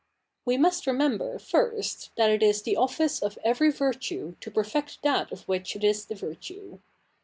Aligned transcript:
'We 0.47 0.57
must 0.57 0.87
remember, 0.87 1.37
first, 1.37 2.09
that 2.15 2.31
it 2.31 2.41
is 2.41 2.63
the 2.63 2.75
office 2.75 3.21
of 3.21 3.37
every 3.43 3.69
virtue 3.69 4.33
to 4.41 4.49
perfect 4.49 5.03
that 5.03 5.31
of 5.31 5.45
7vhich 5.45 5.75
it 5.75 5.83
is 5.83 6.05
the 6.07 6.15
virtue. 6.15 6.79